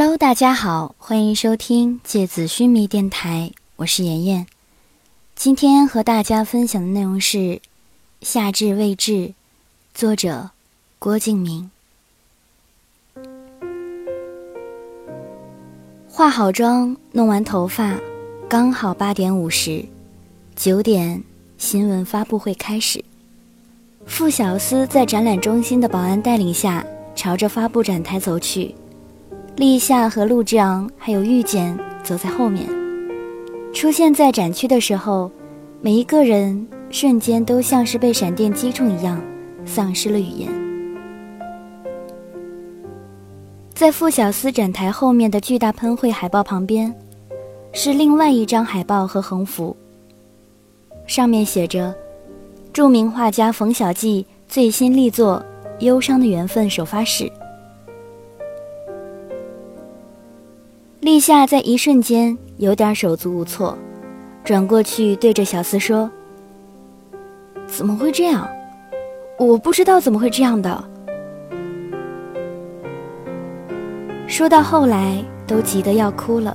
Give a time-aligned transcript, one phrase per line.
[0.00, 4.46] Hello，大家好，欢迎收听芥子须弥电台，我是妍妍。
[5.34, 7.38] 今天和大家分享的内容是
[8.20, 9.12] 《夏至未至》，
[9.92, 10.50] 作者
[11.00, 11.68] 郭敬明。
[16.08, 17.98] 化好妆，弄完头发，
[18.48, 19.84] 刚好八点五十，
[20.54, 21.20] 九点
[21.58, 23.04] 新闻发布会开始。
[24.06, 26.86] 傅小司在展览中心的保安带领下，
[27.16, 28.72] 朝着发布展台走去。
[29.58, 32.64] 立夏和陆之昂还有遇见走在后面，
[33.74, 35.28] 出现在展区的时候，
[35.80, 39.20] 每一个人瞬间都像是被闪电击中一样，
[39.64, 40.48] 丧失了语言。
[43.74, 46.94] 在傅小司展台后面的巨大喷绘海报旁边，
[47.72, 49.76] 是另外一张海报和横幅，
[51.04, 51.92] 上面写着
[52.72, 55.44] “著名画家冯小骥最新力作
[55.84, 57.28] 《忧伤的缘分》首发式”。
[61.08, 63.74] 立夏在一瞬间有点手足无措，
[64.44, 66.10] 转过去对着小司说
[67.66, 68.46] ：“怎么会这样？
[69.38, 70.84] 我不知道怎么会这样的。”
[74.28, 76.54] 说到后来都急得要哭了。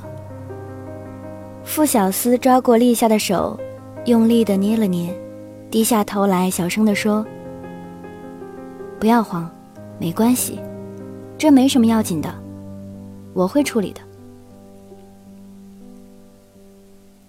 [1.64, 3.60] 傅小司抓过立夏的手，
[4.06, 5.12] 用力的捏了捏，
[5.72, 7.26] 低下头来小声的说
[9.02, 9.50] ：“不要慌，
[9.98, 10.60] 没关系，
[11.40, 12.32] 这没什么要紧的，
[13.34, 14.00] 我会处理的。”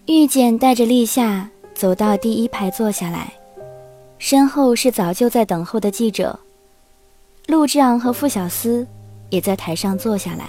[0.07, 3.33] 遇见带着立夏走到第一排坐下来，
[4.19, 6.39] 身后是早就在等候的记者。
[7.47, 8.87] 陆之昂和傅小司
[9.31, 10.45] 也在台上坐下来。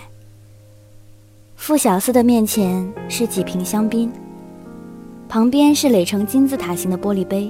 [1.55, 4.11] 傅小司的面前是几瓶香槟，
[5.29, 7.49] 旁边是垒成金字塔形的玻璃杯。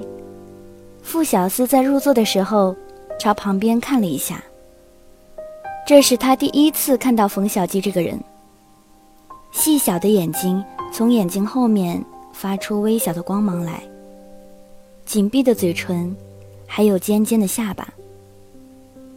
[1.02, 2.74] 傅小司在入座的时候，
[3.18, 4.40] 朝旁边看了一下。
[5.84, 8.16] 这是他第一次看到冯小骥这个人。
[9.50, 10.64] 细小的眼睛。
[10.92, 13.82] 从眼睛后面发出微小的光芒来，
[15.04, 16.14] 紧闭的嘴唇，
[16.66, 17.86] 还有尖尖的下巴。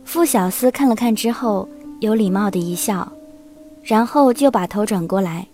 [0.04, 1.68] 傅小司看了看之后，
[2.00, 3.10] 有礼貌的一笑，
[3.84, 5.48] 然后就把头转过来，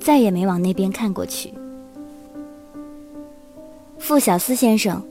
[0.00, 1.52] 再也没往那边看过去。
[3.98, 5.02] 傅小司先生，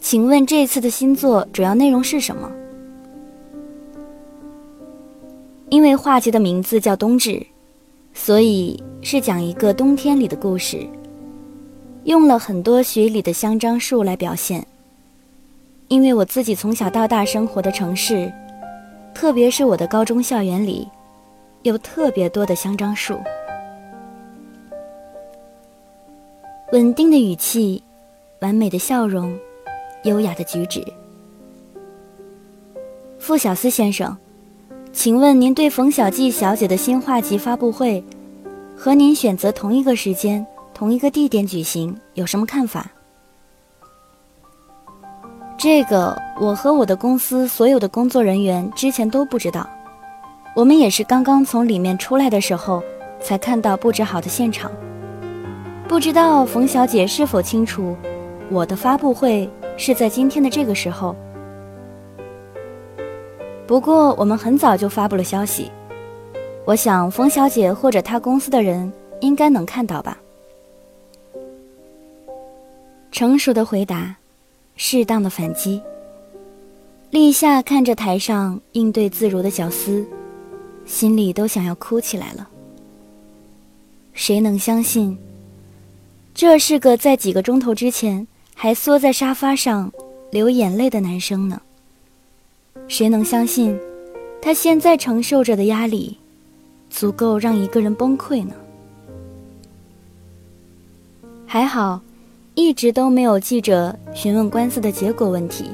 [0.00, 2.50] 请问这次的新作主要内容是什么？
[5.68, 7.44] 因为画集的名字叫冬至。
[8.22, 10.86] 所以是讲一个冬天里的故事，
[12.04, 14.64] 用了很多雪里的香樟树来表现。
[15.88, 18.30] 因为我自己从小到大生活的城市，
[19.14, 20.86] 特别是我的高中校园里，
[21.62, 23.18] 有特别多的香樟树。
[26.72, 27.82] 稳定的语气，
[28.40, 29.34] 完美的笑容，
[30.04, 30.84] 优雅的举止。
[33.18, 34.14] 傅小司先生。
[34.92, 38.02] 请问您对冯小骥小姐的新画集发布会，
[38.76, 42.90] 和您选择同一个时间、同一个地点举行有什么看法？
[45.56, 49.68] 这个我和我的公司所有的工作人员之前都不知道，
[50.56, 52.82] 我们也是刚刚从里面出来的时候
[53.20, 54.70] 才看到布置好的现场。
[55.86, 57.96] 不知道冯小姐是否清楚，
[58.50, 61.14] 我的发布会是在今天的这个时候。
[63.70, 65.70] 不过我们很早就发布了消息，
[66.64, 70.18] 我想冯小姐或者她公司的人应该能看到吧。
[73.12, 74.16] 成熟的回答，
[74.74, 75.80] 适当的反击。
[77.10, 80.04] 立夏看着台上应对自如的小司，
[80.84, 82.48] 心里都想要哭起来了。
[84.14, 85.16] 谁能相信，
[86.34, 89.92] 这是个在几个钟头之前还缩在沙发上
[90.32, 91.62] 流眼泪的男生呢？
[92.90, 93.78] 谁能相信，
[94.42, 96.18] 他现在承受着的压力，
[96.90, 98.52] 足够让一个人崩溃呢？
[101.46, 102.00] 还好，
[102.56, 105.70] 一直都没有记者询问官司的结果问题，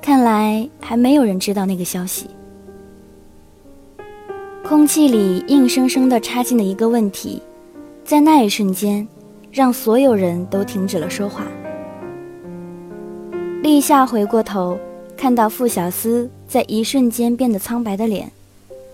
[0.00, 2.30] 看来还没有人知道那个消息。
[4.64, 7.42] 空气里硬生生的插进了一个问题，
[8.04, 9.06] 在那一瞬间，
[9.52, 11.44] 让所有人都停止了说话。
[13.62, 14.78] 立夏回过头。
[15.26, 18.30] 看到傅小司在一瞬间变得苍白的脸，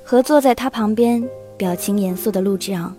[0.03, 1.23] 和坐在他旁边
[1.59, 2.97] 表情严肃的陆之昂。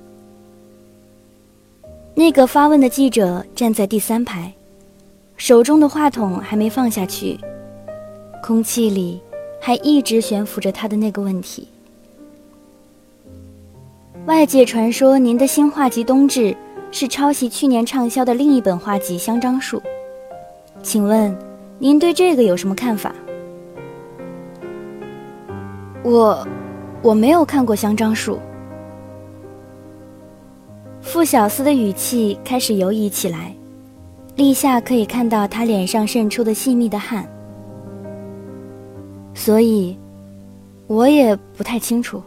[2.14, 4.54] 那个发问的记者站在第三排，
[5.36, 7.40] 手中的话筒还没放下去，
[8.44, 9.20] 空气里
[9.60, 11.68] 还一直悬浮着他的那个问题。
[14.28, 16.52] 外界传说您的新画集《冬至》
[16.92, 19.80] 是抄袭去年畅销的另一本画集《香樟树》，
[20.84, 21.36] 请问？
[21.80, 23.14] 您对这个有什么看法？
[26.04, 26.46] 我，
[27.02, 28.38] 我没有看过香樟树。
[31.02, 33.54] 傅小司的语气开始犹疑起来，
[34.36, 37.26] 立夏可以看到他脸上渗出的细密的汗，
[39.34, 39.98] 所以，
[40.88, 42.22] 我也不太清楚。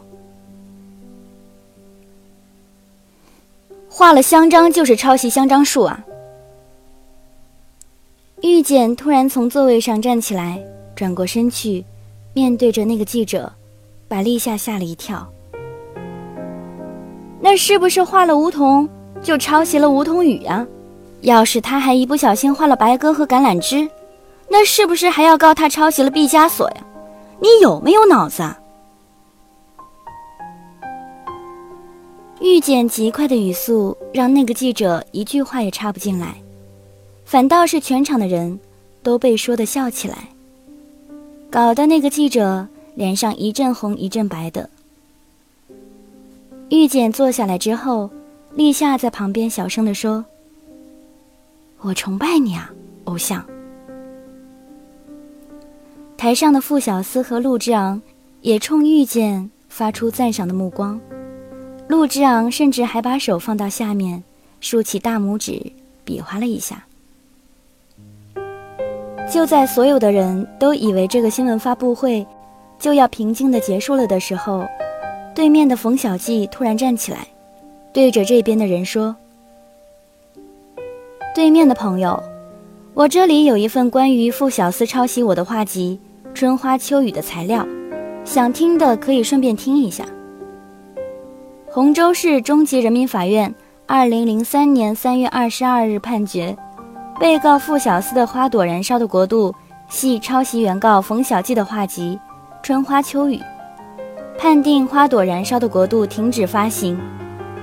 [3.89, 6.03] 画了香樟就是抄袭香樟树啊！
[8.41, 10.63] 玉简突然从座位上站起来，
[10.95, 11.83] 转过身去，
[12.33, 13.51] 面对着那个记者，
[14.07, 15.27] 把立夏吓了一跳。
[17.39, 18.87] 那是不是画了梧桐
[19.21, 20.65] 就抄袭了梧桐雨啊？
[21.21, 23.89] 要是他还一不小心画了白鸽和橄榄枝，
[24.49, 26.77] 那是不是还要告他抄袭了毕加索呀？
[27.39, 28.43] 你有没有脑子？
[28.43, 28.59] 啊？
[32.39, 36.35] 遇见极快的语速，让那个记者一句话也插不进来，
[37.25, 38.59] 反倒是全场的人
[39.01, 40.17] 都被说的笑起来，
[41.49, 44.67] 搞得那个记者脸上一阵红一阵白的。
[46.69, 48.09] 玉简坐下来之后，
[48.55, 50.25] 立夏在旁边小声地说
[51.79, 52.73] ：“我崇拜你啊，
[53.03, 53.45] 偶像。”
[56.17, 58.01] 台上的傅小司和陆之昂
[58.41, 60.99] 也冲玉简发出赞赏的目光。
[61.87, 64.23] 陆之昂甚至还把手放到下面，
[64.59, 65.71] 竖起大拇指，
[66.03, 66.83] 比划了一下。
[69.31, 72.25] 就在所有的人都以为这个新闻发布会
[72.79, 74.65] 就要平静的结束了的时候，
[75.33, 77.19] 对面的冯小季突然站起来，
[77.93, 79.15] 对着这边的人说
[81.33, 82.21] ：“对面的朋友，
[82.93, 85.99] 我这里有一份关于傅小司抄袭我的画集
[86.33, 87.65] 《春花秋雨》的材料，
[88.23, 90.05] 想听的可以顺便听一下。”
[91.69, 93.53] 洪州市中级人民法院
[93.85, 96.57] 二零零三年三月二十二日判决，
[97.19, 99.51] 被告傅小司的《花朵燃烧的国度》
[99.89, 102.17] 系抄袭原告冯小季的画集
[102.67, 103.37] 《春花秋雨》，
[104.37, 106.99] 判定《花朵燃烧的国度》停止发行，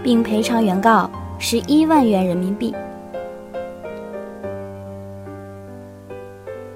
[0.03, 2.75] 并赔偿原告十一万元人民币。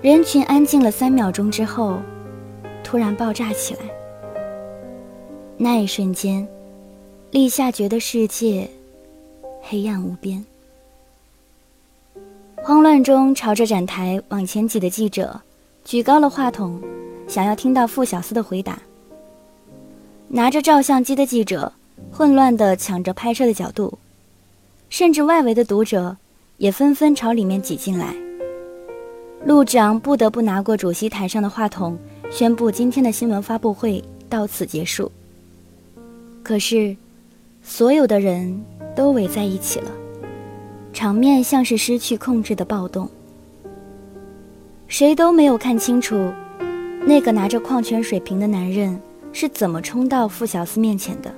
[0.02, 2.00] 人群安静了三秒钟之后，
[2.84, 3.80] 突然爆炸起来。
[5.56, 6.46] 那一瞬间。
[7.30, 8.68] 立夏觉得世界
[9.62, 10.44] 黑暗无边，
[12.56, 15.40] 慌乱中朝着展台往前挤的记者
[15.82, 16.78] 举高了话筒，
[17.28, 18.80] 想要听到傅小司的回答。
[20.26, 21.72] 拿着照相机的记者
[22.10, 23.98] 混乱地抢着拍摄的角度，
[24.90, 26.16] 甚至外围的读者
[26.56, 28.12] 也纷纷朝里面挤进来。
[29.44, 31.96] 陆长不得不拿过主席台上的话筒，
[32.30, 35.12] 宣布今天的新闻发布会到此结束。
[36.42, 36.96] 可是。
[37.60, 38.64] 所有的人
[38.96, 39.90] 都围在一起了，
[40.94, 43.10] 场面像是失去控制的暴动。
[44.86, 46.32] 谁都没有看清楚，
[47.06, 49.00] 那个拿着矿泉水瓶的男人
[49.32, 51.32] 是怎么冲到傅小司面前的。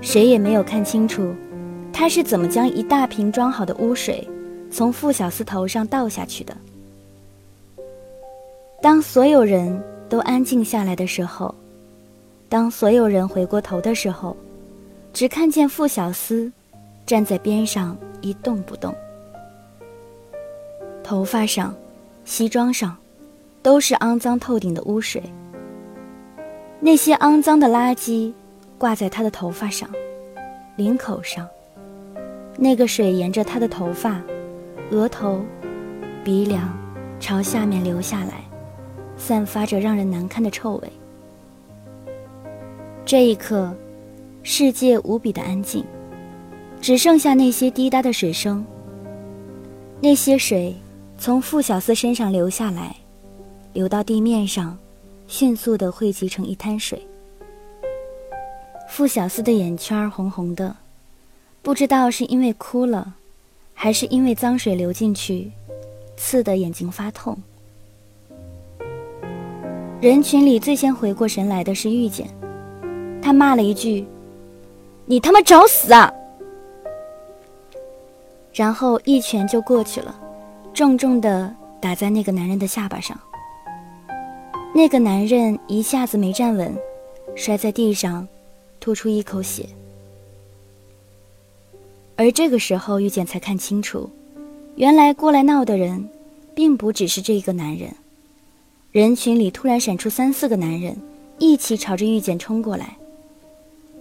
[0.00, 1.34] 谁也没有看清楚，
[1.92, 4.26] 他是怎么将一大瓶装好的污水
[4.70, 6.56] 从傅小司头上倒下去的。
[8.80, 11.54] 当所有人都安静下来的时候，
[12.48, 14.36] 当所有人回过头的时候。
[15.10, 16.52] 只看见傅小司
[17.04, 18.94] 站在边上一动不动，
[21.02, 21.74] 头发上、
[22.24, 22.96] 西装上
[23.62, 25.22] 都是肮脏透顶的污水。
[26.80, 28.32] 那些肮脏的垃圾
[28.76, 29.88] 挂在他的头发上、
[30.76, 31.46] 领口上，
[32.56, 34.20] 那个水沿着他的头发、
[34.90, 35.44] 额头、
[36.24, 36.76] 鼻梁
[37.18, 38.44] 朝下面流下来，
[39.16, 40.92] 散发着让人难堪的臭味。
[43.04, 43.74] 这一刻。
[44.44, 45.84] 世界无比的安静，
[46.80, 48.64] 只剩下那些滴答的水声。
[50.00, 50.74] 那些水
[51.18, 52.96] 从傅小司身上流下来，
[53.78, 54.76] 流到地面上，
[55.28, 57.00] 迅速地汇集成一滩水。
[58.88, 60.74] 傅小司的眼圈红红的，
[61.62, 63.14] 不知道是因为哭了，
[63.74, 65.52] 还是因为脏水流进去，
[66.16, 67.38] 刺得眼睛发痛。
[70.00, 72.26] 人群里最先回过神来的是玉简，
[73.22, 74.04] 他骂了一句。
[75.06, 76.12] 你他妈找死啊！
[78.52, 80.18] 然后一拳就过去了，
[80.74, 83.16] 重重的打在那个男人的下巴上。
[84.74, 86.72] 那个男人一下子没站稳，
[87.34, 88.26] 摔在地上，
[88.78, 89.66] 吐出一口血。
[92.16, 94.08] 而这个时候，玉简才看清楚，
[94.76, 96.08] 原来过来闹的人，
[96.54, 97.92] 并不只是这个男人。
[98.92, 100.96] 人群里突然闪出三四个男人，
[101.38, 102.96] 一起朝着玉简冲过来。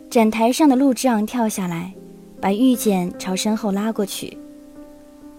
[0.09, 1.93] 展台上的陆之昂跳下来，
[2.39, 4.37] 把玉简朝身后拉过去，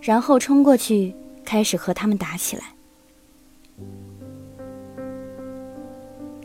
[0.00, 2.64] 然后冲过去开始和他们打起来。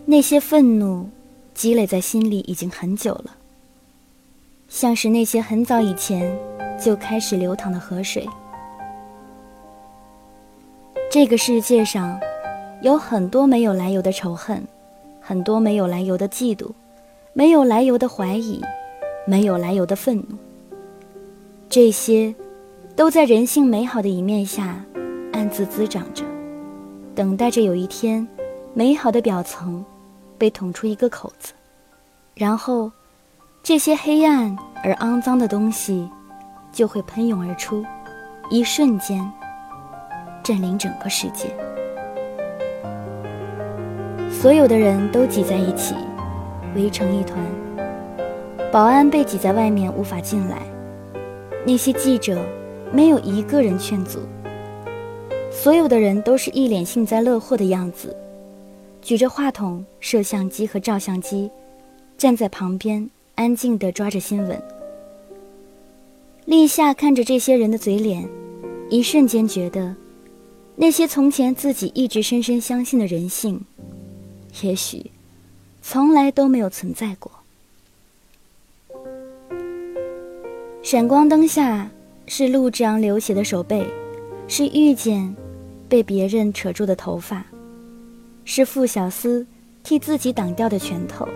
[0.05, 1.09] 那些愤怒、
[1.53, 3.37] 积累在心里已经很久了，
[4.67, 6.37] 像是那些很早以前
[6.79, 8.27] 就开始流淌的河水。
[11.09, 12.19] 这个世界上
[12.81, 14.61] 有很多没有来由的仇恨，
[15.21, 16.71] 很多没有来由的嫉妒，
[17.31, 18.61] 没有来由的怀疑，
[19.25, 20.37] 没有来由的愤怒。
[21.69, 22.35] 这些
[22.95, 24.83] 都在人性美好的一面下
[25.31, 26.25] 暗自滋长着，
[27.15, 28.27] 等待着有一天，
[28.73, 29.83] 美好的表层。
[30.43, 31.53] 被捅出一个口子，
[32.35, 32.91] 然后，
[33.63, 36.05] 这些黑暗而肮脏的东西
[36.69, 37.81] 就会喷涌而出，
[38.49, 39.25] 一瞬间
[40.43, 41.47] 占领整个世界。
[44.29, 45.95] 所有的人都挤在一起，
[46.75, 47.39] 围成一团。
[48.69, 50.57] 保安被挤在外面，无法进来。
[51.65, 52.45] 那些记者
[52.91, 54.19] 没有一个人劝阻。
[55.49, 58.13] 所有的人都是一脸幸灾乐祸的样子。
[59.03, 61.51] 举着话筒、摄像机和照相机，
[62.17, 64.59] 站在旁边安静地抓着新闻。
[66.45, 68.27] 立夏看着这些人的嘴脸，
[68.89, 69.93] 一瞬间觉得，
[70.77, 73.61] 那些从前自己一直深深相信的人性，
[74.61, 75.11] 也许
[75.81, 77.29] 从来都没有存在过。
[80.81, 81.89] 闪光灯下
[82.25, 83.85] 是陆之昂流血的手背，
[84.47, 85.35] 是遇见
[85.89, 87.45] 被别人扯住的头发。
[88.45, 89.45] 是傅小司
[89.83, 91.27] 替自己挡掉的拳头，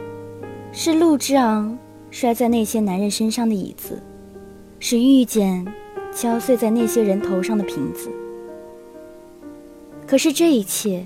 [0.71, 1.77] 是陆之昂
[2.11, 4.01] 摔在那些男人身上的椅子，
[4.79, 5.65] 是遇见
[6.13, 8.11] 敲碎在那些人头上的瓶子。
[10.05, 11.05] 可是这一切，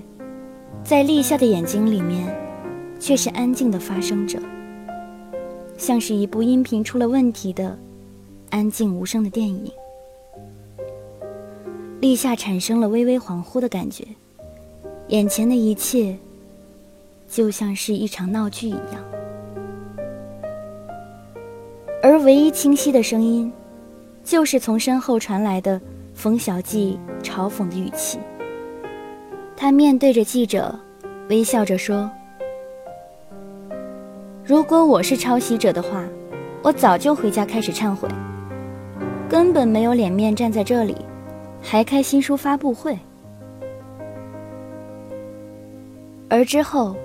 [0.84, 2.26] 在立夏的眼睛里面，
[2.98, 4.38] 却是安静的发生着，
[5.76, 7.78] 像是一部音频出了问题的
[8.50, 9.70] 安静无声的电影。
[12.00, 14.04] 立夏产生了微微恍惚的感觉。
[15.12, 16.16] 眼前的一切，
[17.28, 19.04] 就像是一场闹剧一样，
[22.02, 23.52] 而唯一清晰的声音，
[24.24, 25.78] 就是从身后传来的
[26.14, 28.18] 冯小季嘲讽的语气。
[29.54, 30.74] 他面对着记者，
[31.28, 32.10] 微笑着说
[34.42, 36.02] ：“如果我是抄袭者的话，
[36.62, 38.08] 我早就回家开始忏悔，
[39.28, 40.96] 根本没有脸面站在这里，
[41.60, 42.98] 还开新书发布会。”
[46.32, 46.96] 而之后，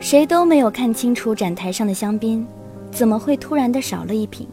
[0.00, 2.44] 谁都没有看清楚展台上的香槟
[2.90, 4.44] 怎么会突然的少了一瓶，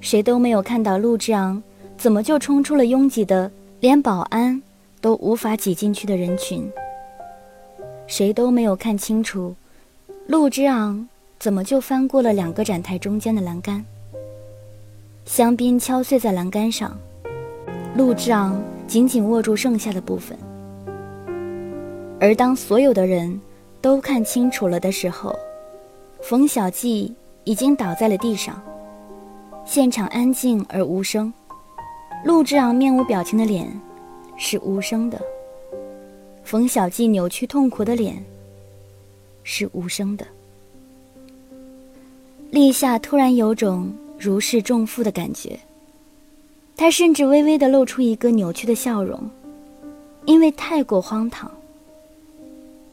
[0.00, 1.62] 谁都没有看到陆之昂
[1.96, 3.48] 怎么就冲出了拥挤的
[3.78, 4.60] 连保安
[5.00, 6.68] 都无法挤进去的人群，
[8.08, 9.54] 谁都没有看清楚
[10.26, 13.84] 陆之昂怎么就翻过了两个展台中间的栏杆，
[15.24, 16.98] 香槟敲碎在栏杆上，
[17.96, 20.36] 陆之昂紧紧握住剩下的部分。
[22.22, 23.40] 而当所有的人
[23.80, 25.36] 都看清楚了的时候，
[26.20, 27.12] 冯小季
[27.42, 28.62] 已经倒在了地上。
[29.64, 31.32] 现场安静而无声，
[32.24, 33.68] 陆之昂面无表情的脸
[34.36, 35.20] 是无声的，
[36.44, 38.24] 冯小季扭曲痛苦的脸
[39.42, 40.24] 是无声的。
[42.52, 45.58] 立夏突然有种如释重负的感觉，
[46.76, 49.28] 他甚至微微的露出一个扭曲的笑容，
[50.24, 51.50] 因为太过荒唐。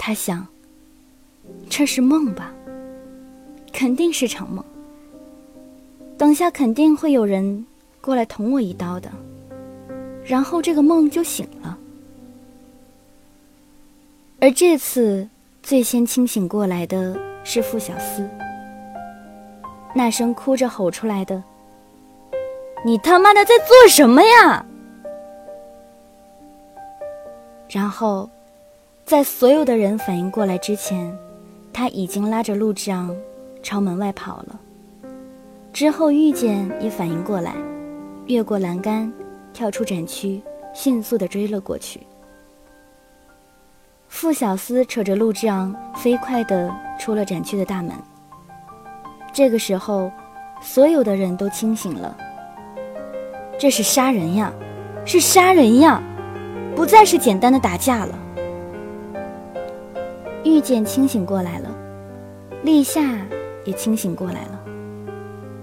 [0.01, 0.47] 他想，
[1.69, 2.51] 这是梦吧？
[3.73, 4.63] 肯定是场梦。
[6.17, 7.65] 等下肯定会有人
[8.01, 9.11] 过来捅我一刀的，
[10.23, 11.77] 然后这个梦就醒了。
[14.39, 15.27] 而这次
[15.61, 18.25] 最先清醒过来的是傅小司，
[19.93, 21.43] 那声哭着吼出来的
[22.85, 24.65] ：“你他妈的在做什么呀？”
[27.69, 28.29] 然后。
[29.09, 31.11] 在所有的人反应过来之前，
[31.73, 33.17] 他已经拉着陆之昂
[33.63, 34.59] 朝门外跑了。
[35.73, 37.55] 之后，遇见也反应过来，
[38.27, 39.11] 越过栏杆，
[39.51, 40.39] 跳出展区，
[40.75, 42.01] 迅速的追了过去。
[44.09, 47.91] 傅小司扯着陆之昂，飞快地出了展区的大门。
[49.33, 50.11] 这个时候，
[50.61, 52.15] 所有的人都清醒了。
[53.57, 54.53] 这是杀人呀，
[55.03, 55.99] 是杀人呀，
[56.75, 58.15] 不再是简单的打架了。
[60.43, 61.75] 遇见清醒过来了，
[62.63, 63.25] 立夏
[63.65, 64.63] 也清醒过来了。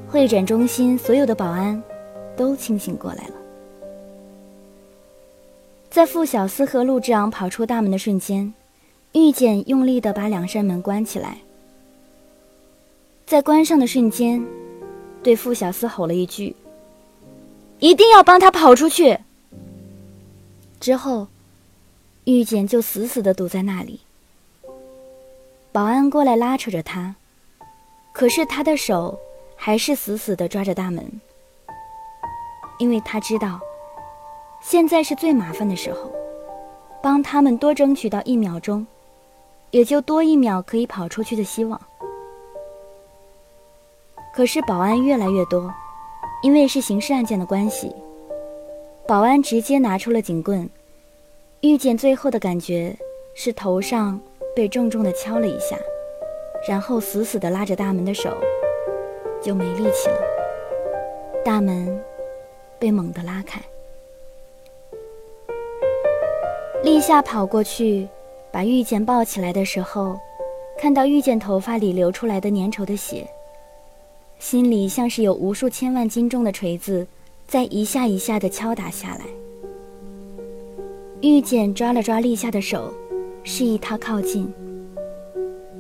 [0.09, 1.83] 会展中心所有的保安
[2.37, 3.35] 都清醒过来了。
[5.91, 8.53] 在傅小司和陆之昂跑出大门的瞬间，
[9.13, 11.39] 遇见用力的把两扇门关起来。
[13.25, 14.45] 在关上的瞬间，
[15.23, 16.55] 对傅小司吼了一句
[17.81, 19.19] ：“一定要帮他跑出去。”
[20.79, 21.29] 之后，
[22.25, 24.01] 遇见就死死的堵在那里。
[25.77, 27.15] 保安过来拉扯着他，
[28.15, 29.15] 可是他的手
[29.55, 31.21] 还是死死地抓着大门，
[32.79, 33.61] 因为他知道，
[34.63, 36.11] 现在是最麻烦的时候，
[37.03, 38.87] 帮他们多争取到一秒钟，
[39.71, 41.79] 也就多一秒可以跑出去的希望。
[44.33, 45.71] 可是保安越来越多，
[46.43, 47.95] 因为是刑事案件的关系，
[49.07, 50.67] 保安直接拿出了警棍。
[51.61, 52.97] 遇见最后的感觉
[53.35, 54.19] 是头上
[54.57, 55.79] 被重重的敲了一下，
[56.67, 58.35] 然后死死的拉着大门的手
[59.43, 60.21] 就没力气了。
[61.45, 62.03] 大门
[62.79, 63.61] 被猛地拉开，
[66.83, 68.09] 立夏跑过去
[68.51, 70.19] 把遇见抱起来的时候，
[70.79, 73.29] 看到遇见头发里流出来的粘稠的血。
[74.39, 77.07] 心里像是有无数千万斤重的锤子，
[77.47, 79.21] 在一下一下的敲打下来。
[81.21, 82.93] 玉简抓了抓立夏的手，
[83.49, 84.53] 示意他靠近，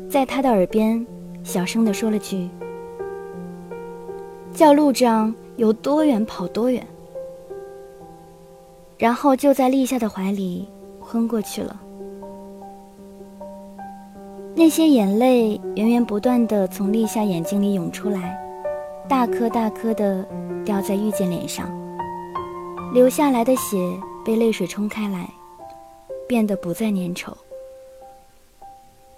[0.09, 1.05] 在他的耳边
[1.43, 2.49] 小声的说了句
[4.55, 6.87] ：“叫陆章有多远跑多远。”
[8.97, 10.69] 然后就在立夏的怀里
[11.01, 11.77] 昏过去了。
[14.55, 18.41] 那些眼泪源源不断的从立夏眼睛里涌出来。
[19.09, 20.25] 大颗大颗的
[20.65, 21.69] 掉在遇见脸上，
[22.95, 23.77] 流下来的血
[24.25, 25.29] 被泪水冲开来，
[26.29, 27.33] 变得不再粘稠。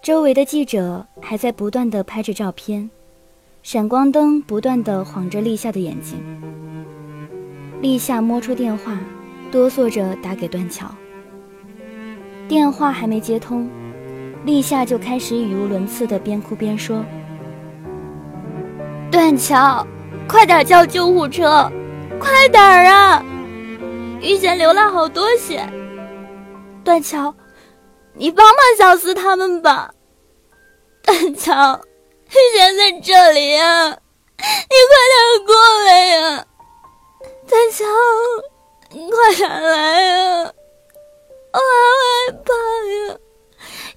[0.09, 2.89] 周围的记者还在不断的拍着照片，
[3.63, 6.19] 闪光灯不断的晃着立夏的眼睛。
[7.83, 8.99] 立夏摸出电话，
[9.53, 10.91] 哆嗦着打给段桥。
[12.49, 13.69] 电话还没接通，
[14.47, 17.05] 立夏就开始语无伦次的边哭边说。
[19.11, 19.87] 段桥，
[20.27, 21.71] 快点叫救护车！
[22.19, 23.23] 快点儿啊！
[24.23, 25.69] 遇见流了好多血。
[26.83, 27.35] 段桥，
[28.15, 29.91] 你帮帮小思他们吧。
[31.19, 31.81] 段桥，
[32.29, 35.55] 遇见在这里呀，你快点过
[35.87, 36.47] 来呀！
[37.49, 37.87] 段桥，
[38.91, 40.53] 你快点来呀！
[41.51, 41.63] 我好
[42.29, 43.19] 害怕呀！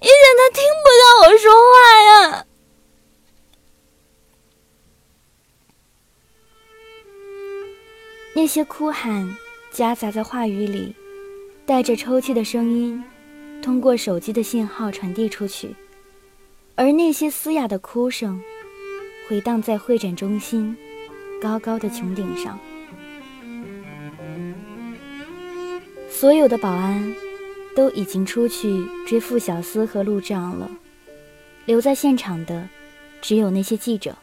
[0.00, 2.46] 遇见他听不到我说话呀。
[8.34, 9.36] 那些哭喊
[9.70, 10.96] 夹杂在话语里，
[11.66, 13.04] 带着抽泣的声音，
[13.62, 15.76] 通过手机的信号传递出去，
[16.74, 18.40] 而那些嘶哑的哭声，
[19.28, 20.76] 回荡在会展中心
[21.40, 22.58] 高高的穹顶上。
[26.10, 27.14] 所有的保安
[27.76, 30.70] 都已经出去追付小司和陆志昂了，
[31.66, 32.68] 留在现场的
[33.20, 34.16] 只有那些记者。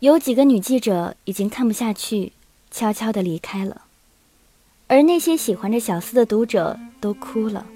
[0.00, 2.32] 有几个女记者已经看不下去，
[2.70, 3.82] 悄悄地离开了，
[4.86, 7.66] 而那些喜欢着小司的读者都哭了。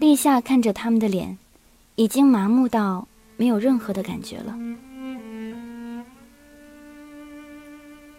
[0.00, 1.38] 立夏看着他们的脸，
[1.94, 3.06] 已经麻木到
[3.36, 4.56] 没有任何的感觉了。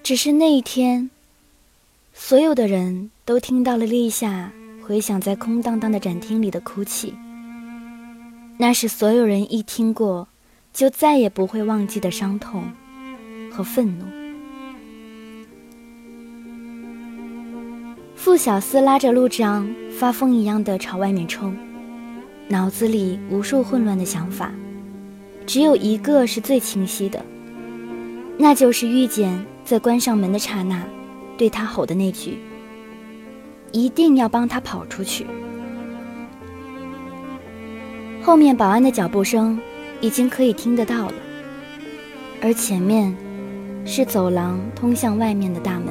[0.04, 1.10] 只是那一天，
[2.14, 4.52] 所有的人都听到了立夏
[4.86, 7.14] 回响在空荡荡的展厅里的哭泣，
[8.58, 10.28] 那是所有人一听过。
[10.74, 12.64] 就再也不会忘记的伤痛
[13.52, 14.06] 和愤怒。
[18.16, 21.58] 傅小司拉着陆之昂，发疯一样的朝外面冲，
[22.48, 24.52] 脑子里无数混乱的想法，
[25.46, 27.24] 只有一个是最清晰的，
[28.38, 30.84] 那就是遇见在关上门的刹那，
[31.38, 32.38] 对他吼的那句
[33.72, 35.26] ：“一定要帮他跑出去。”
[38.24, 39.60] 后面保安的脚步声。
[40.00, 41.16] 已经可以听得到了，
[42.40, 43.12] 而前面
[43.84, 45.88] 是走廊通向外面的大门。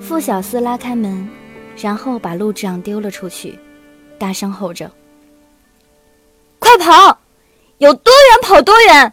[0.00, 1.28] 傅小司拉开门，
[1.80, 3.56] 然后把陆志昂丢了出去，
[4.18, 4.90] 大声吼着
[6.72, 7.18] ：“快跑！
[7.78, 9.12] 有多远跑多远！”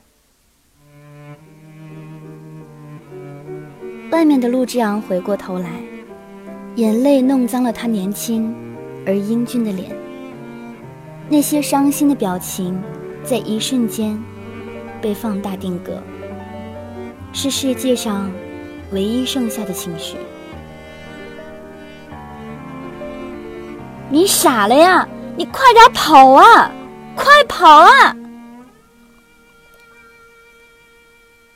[4.11, 5.69] 外面的陆之昂回过头来，
[6.75, 8.55] 眼泪弄脏了他年轻
[9.05, 9.91] 而英俊的脸，
[11.27, 12.81] 那些伤心的表情。
[13.21, 14.17] 在一瞬间，
[15.01, 16.01] 被放大定格，
[17.33, 18.31] 是世界上
[18.91, 20.15] 唯一剩下的情绪。
[24.09, 25.05] 你傻了呀！
[25.35, 26.71] 你快点跑啊！
[27.19, 28.15] 快跑啊！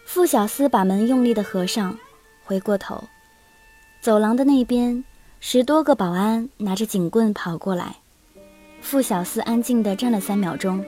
[0.05, 1.97] 傅小司把门用力的合上，
[2.43, 3.05] 回过头，
[4.01, 5.05] 走廊的那边，
[5.39, 7.95] 十多个保安拿着警棍跑过来。
[8.81, 10.83] 傅小司安静的站了三秒钟。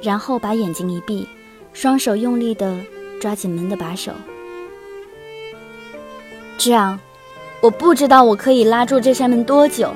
[0.00, 1.28] 然后把眼睛一闭，
[1.74, 2.80] 双手用力的
[3.20, 4.12] 抓紧门的把手。
[6.56, 6.98] 这样，
[7.60, 9.94] 我不知道我可以拉住这扇门多久，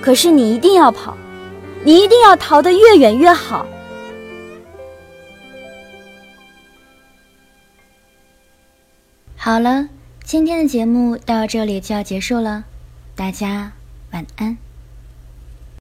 [0.00, 1.14] 可是你一定要跑，
[1.84, 3.66] 你一定要逃得越远越好。
[9.36, 9.88] 好了
[10.22, 12.64] 今天的节目到这里就要结束了
[13.16, 13.72] 大家
[14.12, 14.71] 晚安。